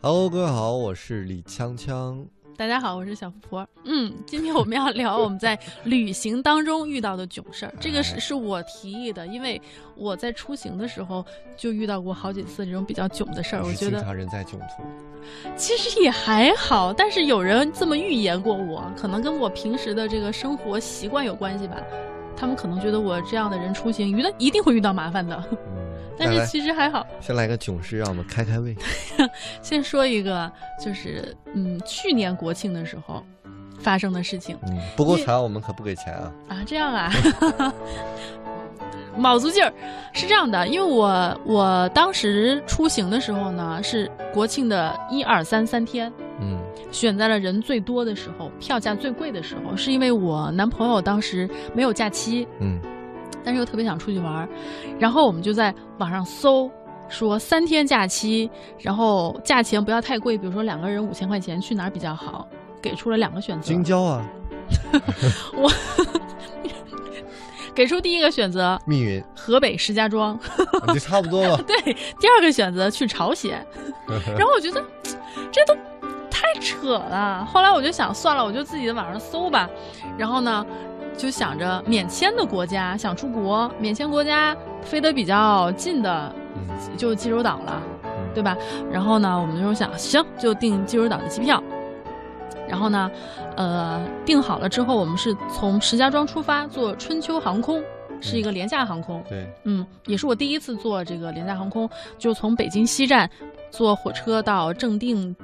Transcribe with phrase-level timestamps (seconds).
[0.00, 2.24] Hello，各位好，我是李锵锵。
[2.56, 3.68] 大家好，我是小富婆。
[3.84, 7.74] 嗯，今天我们要聊我们在旅行当中遇到的囧事儿。
[7.80, 9.60] 这个是是我提议的，因为
[9.96, 11.26] 我在出行的时候
[11.56, 13.64] 就遇到过好几次这种比较囧的事儿。
[13.64, 14.84] 我觉得经常人在囧途，
[15.56, 21.76] 其实也还好，但是有人这么预言过我，可能跟我平时的这个生活习惯有关系吧。
[22.36, 25.77] 他们可能觉得我这样的人出行遇到一定会遇到麻烦的，嗯，
[26.18, 27.06] 但是其实还好。
[27.20, 28.76] 先来个囧事，让我们开开胃。
[29.62, 30.50] 先说一个，
[30.82, 33.24] 就是嗯，去年国庆的时候
[33.78, 34.58] 发生的事情。
[34.66, 36.32] 嗯，不够惨，我们可不给钱啊。
[36.48, 37.12] 啊，这样啊，
[39.16, 39.72] 卯足劲儿。
[40.12, 46.58] 是这样的，因为我我当时出行的时候呢，是国庆的一二三三天，嗯
[46.90, 52.80] 选在了人最多的时候，票价最贵的时候，是因为我男朋友当时没有假期，嗯
[53.44, 54.48] 但是又特别想出去玩儿，
[54.98, 56.70] 然后我们就在网上搜。
[57.08, 62.46] 说三天假期，然后价钱不要太贵，比如说两个人五千块钱，去哪儿比较好？
[62.82, 63.66] 给出了两个选择。
[63.66, 64.22] 京郊啊，
[65.56, 65.70] 我
[67.74, 70.38] 给出第一个选择， 密云，河北石家庄。
[70.86, 71.56] 啊就差不多了。
[71.62, 73.66] 对，第二个选择去朝鲜。
[74.06, 74.84] 然后我觉得
[75.50, 75.74] 这都
[76.30, 77.42] 太扯了。
[77.46, 79.66] 后来我就想，算了，我就自己在网上搜吧。
[80.18, 80.66] 然后呢，
[81.18, 88.56] 就想着免签的国家，想出国，免签国家飞得比较近的嗯就济州岛了，嗯对吧？
[88.90, 91.62] 然后呢，我们那时候想，行，就订济州岛的机票。
[92.68, 93.10] 然后呢，
[93.56, 97.82] 呃，订好了之后，我们是从石家庄出发，坐春秋航空，
[98.20, 99.22] 是一个廉价航空。
[99.28, 103.28] 对，嗯，也是我第一次坐这个廉价航空，就从北京西站
[103.70, 105.34] 坐火车到正定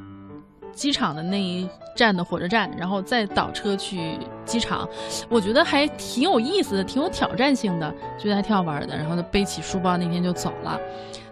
[0.73, 4.89] 机场的那一站的火车站，然后再倒车去机场。
[5.29, 8.97] 我觉得还挺有意思的，挺有挑战性的，觉得还挺好玩的。
[8.97, 10.79] 然后就背起书包那天就走了。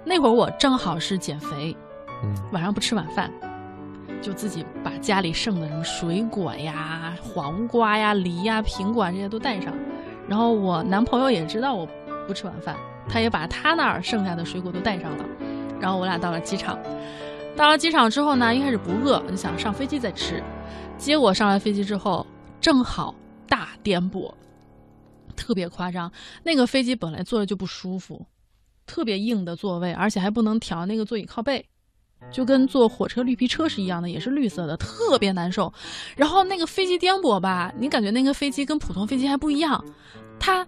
[0.05, 1.77] 那会儿我正好是减肥，
[2.25, 3.31] 嗯晚上不吃晚饭，
[4.21, 9.73] 就自己把家里剩的什么水果呀、黄瓜呀、梨呀、苹果啊这些都带上。
[10.29, 11.87] 然后我男朋友也知道我
[12.27, 12.77] 不吃晚饭，
[13.09, 15.25] 他也把他那儿剩下的水果都带上了。
[15.81, 16.79] 然后我俩到了机场，
[17.57, 20.43] 到了机场之后呢，一开始不饿，我就想上飞机再吃。
[20.97, 22.25] 结果上了飞机之后，
[22.63, 23.15] 正好
[23.47, 24.33] 大颠簸，
[25.37, 26.11] 特别夸张。
[26.43, 28.25] 那个飞机本来坐着就不舒服，
[28.87, 31.67] 特别硬的座位，而且还不能调那个座椅靠背。
[32.31, 35.73] 就跟坐火车绿皮车是一样的，也是绿色的，特别难受。
[36.17, 39.85] 然后那个飞机颠簸吧，你感觉那个飞机跟普通飞机还不一样，
[40.39, 40.65] 它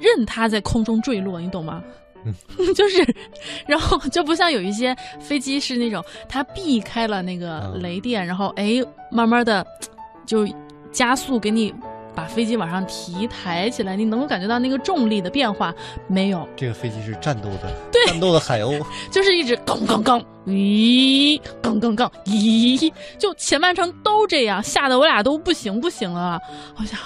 [0.00, 1.84] 任它在空中坠落，你懂吗？
[2.74, 3.14] 就是，
[3.68, 8.82] 然后就不像有一些飞机是那种它避开了那个嗯雷电，然后哎，
[9.12, 9.64] 慢慢的
[10.24, 10.48] 就
[10.96, 11.74] 加速给你
[12.14, 15.74] 把飞机往上提抬起来，你能够感觉到那个重力的变化。
[16.08, 18.82] 没有，这个飞机是战斗的，对战斗的海鸥。
[19.12, 26.40] 就是一直杠杠杠，咦，杠杠杠，咦，就前半程都这样，吓得我俩都不行不行了。
[26.78, 26.98] 我想，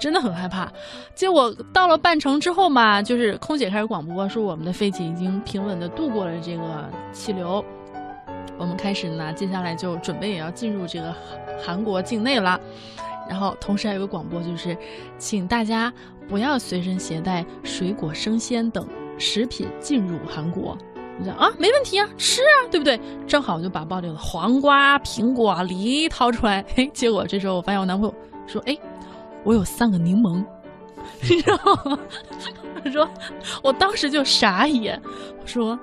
[0.00, 0.68] 真的很害怕。
[1.14, 7.64] 结果到了半程之后嘛，就是空姐开始广播说我们的飞机已经平稳的度过了这个气流。
[8.58, 12.60] 我们开始呢，接下来就准备也要进入这个韩韩国境内了。
[13.28, 14.76] 然后同时还有个广播，就是
[15.18, 15.92] 请大家
[16.28, 18.86] 不要随身携带水果、生鲜等
[19.18, 20.76] 食品进入韩国。
[21.20, 23.00] 我讲啊，没问题啊，吃啊，对不对？
[23.26, 28.14] 正好我就把包里的黄瓜、苹果、梨掏出来，嘿，结果这时候我发现我男朋友
[28.46, 28.78] 说，哎，
[29.42, 30.44] 我有三个柠檬，
[31.44, 31.98] 然后
[32.84, 33.08] 他说，
[33.62, 35.00] 我当时就傻眼，
[35.40, 35.76] 我说，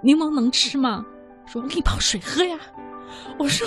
[0.00, 1.04] 柠檬能吃吗？
[1.46, 2.58] 说我给你泡水喝呀。
[3.36, 3.66] 我说，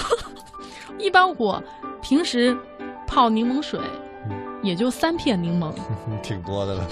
[0.97, 1.61] 一般我
[2.01, 2.57] 平时
[3.11, 3.77] 泡柠檬水
[4.29, 5.73] 嗯也就三片柠檬，
[6.23, 6.87] 挺多的了。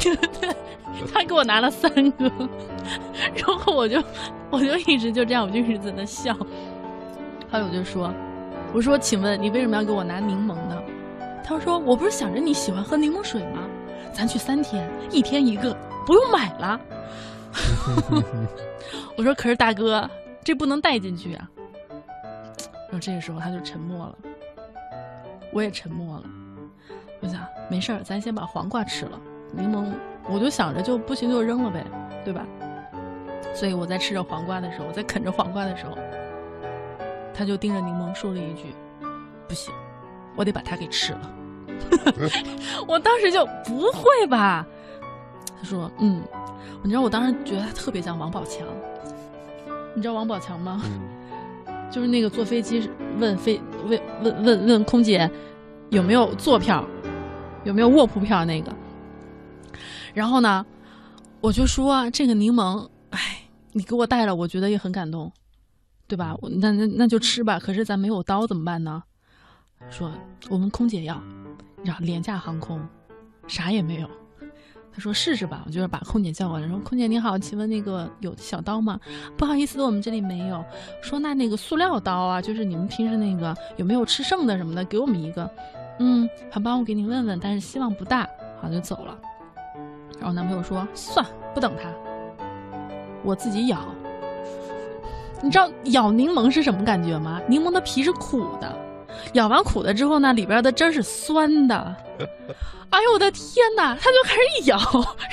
[1.13, 2.29] 他给我拿了三个，
[3.33, 4.03] 然后我就
[4.49, 6.33] 我就一直就这样，我就一直在那笑。
[6.33, 6.47] 后
[7.51, 8.13] 来我就说
[8.73, 10.81] ：“我说，请问你为什么要给我拿柠檬呢？”
[11.41, 13.61] 他说：“我不是想着你喜欢喝柠檬水吗？
[14.11, 15.73] 咱去三天，一天一个，
[16.05, 16.81] 不用买了。
[19.15, 20.09] ”我说：“可是大哥，
[20.43, 21.49] 这不能带进去啊。”
[22.89, 24.15] 然后这个时候他就沉默了，
[25.51, 26.23] 我也沉默了。
[27.21, 29.19] 我想没事儿，咱先把黄瓜吃了，
[29.51, 29.91] 柠檬
[30.29, 31.85] 我就想着就不行就扔了呗，
[32.23, 32.45] 对吧？
[33.53, 35.97] 所以我在吃着黄瓜的时候，我在啃着黄瓜的时候，
[37.33, 38.73] 他就盯着柠檬说了一句
[39.47, 39.73] ：“不行，
[40.35, 41.31] 我得把它给吃了。
[42.87, 44.65] ”我当时就不会吧？
[45.59, 46.21] 他说：“嗯。”
[46.81, 48.65] 你知道我当时觉得他特别像王宝强，
[49.93, 50.81] 你知道王宝强吗？
[50.85, 51.01] 嗯
[51.91, 52.87] 就是那个坐飞机
[53.17, 55.29] 问飞问问问问空姐
[55.89, 56.85] 有没有坐票，
[57.63, 58.73] 有没有卧铺票那个。
[60.13, 60.65] 然后呢，
[61.41, 63.43] 我就说这个柠檬，哎，
[63.73, 65.31] 你给我带了，我觉得也很感动。
[66.07, 66.35] 对吧？
[66.59, 67.59] 那那那就吃吧。
[67.59, 69.03] 可是咱没有刀怎么办呢？
[69.91, 70.11] 说
[70.49, 71.21] 我们空姐要，
[71.83, 72.81] 然后廉价航空，
[73.47, 74.09] 啥也没有。
[74.99, 78.99] 说试试吧，我就是把空姐叫过来，说空姐你好，请问那个有小刀吗？
[79.37, 80.63] 不好意思，我们这里没有。
[81.01, 85.49] 说那那个塑料刀啊，就是你们平时那个有没有吃剩的什么的，给我们一个。
[85.99, 88.27] 嗯，好吧，我给你问问，但是希望不大。
[88.61, 89.17] 好，就走了。
[90.19, 91.89] 然后男朋友说算不等他，
[93.23, 93.79] 我自己咬。
[95.41, 97.39] 你知道咬柠檬是什么感觉吗？
[97.47, 98.77] 柠檬的皮是苦的，
[99.33, 101.95] 咬完苦的之后呢，里边的汁是酸的。
[102.89, 103.45] 哎呦我的天
[103.75, 103.95] 哪！
[103.95, 104.77] 他就开始咬，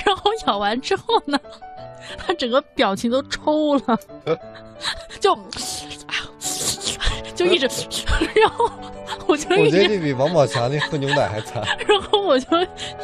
[0.05, 1.39] 然后咬完之后呢，
[2.17, 3.97] 他整个表情都抽了，
[5.19, 5.35] 就，
[7.37, 7.67] 就一直，
[8.41, 8.67] 然后
[9.27, 11.63] 我就我觉得这比王宝强那喝牛奶还惨。
[11.87, 12.47] 然后我就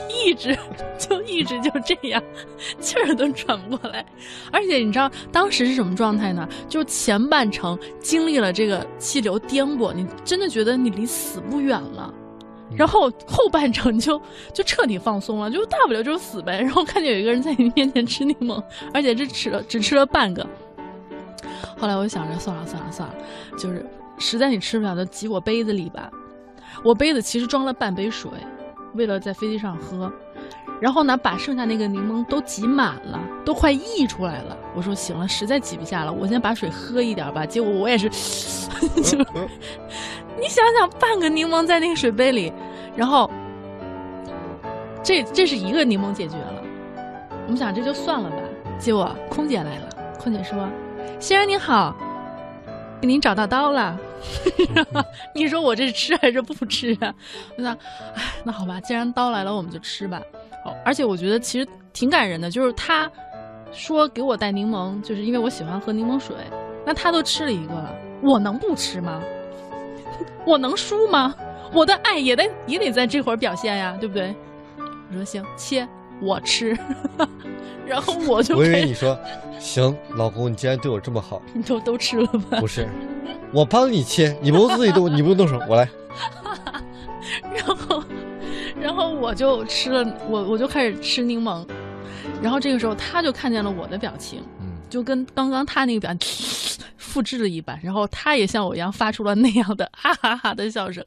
[0.10, 0.58] 一直
[0.98, 2.22] 就一直就这样，
[2.82, 4.04] 气儿都喘不过来。
[4.52, 6.50] 而且你知道当时是什么状态呢？
[6.68, 12.12] 就前半程经历了这个气流颠簸，你真的觉得你离死不远了。
[12.76, 14.20] 然后后半程就
[14.52, 16.60] 就彻底放松了，就大不了就死呗。
[16.60, 18.60] 然后看见有一个人在你面前吃柠檬，
[18.92, 20.44] 而且这吃了只吃了半个。
[21.78, 23.16] 后来我想着算了算了算了，
[23.60, 23.86] 就是
[24.18, 26.10] 实在你吃不了的挤我杯子里吧。
[26.84, 28.30] 我杯子其实装了半杯水，
[28.94, 30.12] 为了在飞机上喝。
[30.82, 34.58] 然后呢，把剩下那个柠檬都挤满了，都快溢出来了。
[34.76, 37.46] 我说行了，实在挤不下了，我先把水喝一点吧。
[37.46, 38.10] 结果我也是，
[39.02, 39.18] 就
[40.38, 42.52] 你想想，半个柠檬在那个水杯里，
[42.98, 43.32] 然后
[45.02, 46.62] 这这是一个柠檬解决了。
[47.46, 48.38] 我们想这就算了吧。
[48.78, 49.90] 结果空姐来了，
[50.20, 50.68] 空姐说
[51.18, 51.96] ：“先生您好，
[53.04, 54.00] 给您找到刀了。
[55.36, 57.14] ”你说我这是吃还是不吃啊？
[57.58, 57.78] 我想，
[58.16, 60.22] 哎，那好吧，既然刀来了，我们就吃吧。
[60.64, 63.12] 哦，而且我觉得其实挺感人的，就是他
[63.74, 66.34] 说给我带柠檬，就是因为我喜欢喝柠檬水。
[66.86, 69.22] 那他都吃了一个了，我能不吃吗？
[70.48, 71.36] 我能输吗？
[71.74, 74.34] 我的爱也得也得在这会儿表现呀，对不对？
[75.10, 75.86] 我说行，切，
[76.22, 76.74] 我吃。
[77.86, 79.18] 然后我就我以为你说
[79.60, 82.60] 行，老公，你既然对我这么好，你都都吃了吧？
[82.60, 82.88] 不是，
[83.52, 85.88] 我帮你切，你不用自己动，你不用动手，我来。
[87.54, 88.04] 然后，
[88.80, 91.66] 然后我就吃了，我我就开始吃柠檬。
[92.42, 96.46] 然后这个时候，他就看见了我的表情，嗯，就跟刚刚他那个表情
[96.98, 97.80] 复制了一版。
[97.84, 101.04] 然后他也像我一样发出了那样的哈哈哈的笑声。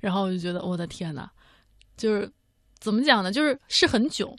[0.00, 1.28] 然后我就觉得，我的天呐，
[1.96, 2.30] 就是
[2.78, 3.30] 怎么讲呢？
[3.30, 4.34] 就是是很囧，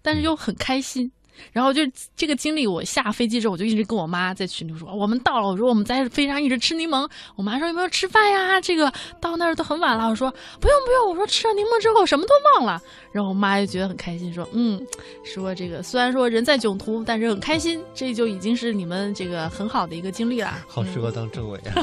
[0.00, 1.10] 但是又很开心。
[1.52, 1.82] 然后就
[2.16, 5.48] 这个经历，我下飞机之后，我就一直跟我妈在群里说，我们到了。
[5.48, 7.08] 我说我们在飞机上一直吃柠檬。
[7.36, 8.60] 我妈说有没有吃饭呀？
[8.60, 10.08] 这个到那儿都很晚了。
[10.08, 10.30] 我说
[10.60, 11.10] 不用不用。
[11.10, 12.80] 我说吃了柠檬之后什么都忘了。
[13.12, 14.80] 然后我妈就觉得很开心，说嗯，
[15.24, 20.58] 说这个虽然说人在囧途，但是很开心，这就已经是你们这个很好的一个经历了。
[20.66, 21.72] 好适合当政委啊。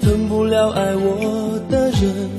[0.00, 2.30] 疼不了爱我的人，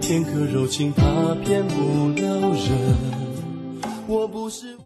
[0.00, 1.02] 片刻柔情怕
[1.44, 3.27] 骗不了人。
[4.08, 4.78] 我不是。